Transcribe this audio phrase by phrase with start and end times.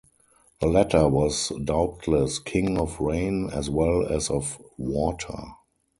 [0.59, 5.37] The latter was doubtless king of rain as well as of water.